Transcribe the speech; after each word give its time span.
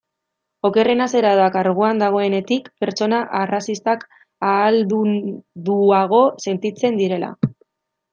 Okerrena 0.67 1.05
zera 1.17 1.33
da, 1.39 1.49
karguan 1.55 1.99
dagoenetik, 2.03 2.71
pertsona 2.83 3.19
arrazistak 3.39 4.05
ahaldunduago 4.53 6.23
sentitzen 6.47 6.99
direla. 7.03 7.31